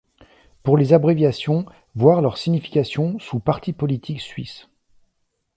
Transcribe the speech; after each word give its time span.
Pour 0.63 0.77
les 0.77 0.93
abréviations, 0.93 1.67
voir 1.93 2.23
leur 2.23 2.39
signification 2.39 3.19
sous 3.19 3.37
partis 3.37 3.71
politiques 3.71 4.19
suisses. 4.21 4.67